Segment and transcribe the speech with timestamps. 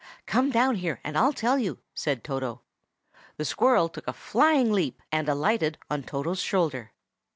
[0.25, 2.63] "Come down here, and I'll tell you," said Toto.
[3.37, 6.91] The squirrel took a flying leap, and alighted on Toto's shoulder.